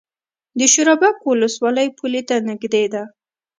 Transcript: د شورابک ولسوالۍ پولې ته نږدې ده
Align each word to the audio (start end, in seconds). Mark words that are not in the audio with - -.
د 0.59 0.61
شورابک 0.73 1.15
ولسوالۍ 1.23 1.87
پولې 1.97 2.21
ته 2.27 2.35
نږدې 2.49 2.85
ده 2.93 3.03